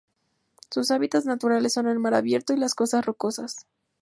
[0.71, 3.67] Sus hábitats naturales son el mar abierto y las costas rocosas.